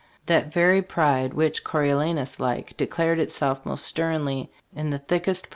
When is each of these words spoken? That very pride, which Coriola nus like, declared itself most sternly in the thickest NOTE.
That 0.25 0.51
very 0.51 0.81
pride, 0.81 1.31
which 1.35 1.63
Coriola 1.63 2.15
nus 2.15 2.39
like, 2.39 2.75
declared 2.75 3.19
itself 3.19 3.63
most 3.67 3.85
sternly 3.85 4.51
in 4.75 4.89
the 4.89 4.97
thickest 4.97 5.43
NOTE. 5.45 5.49